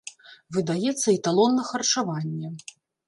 [0.55, 2.47] Выдаецца і талон на харчаванне.